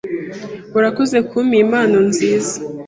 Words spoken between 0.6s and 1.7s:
Urakoze kuma iyi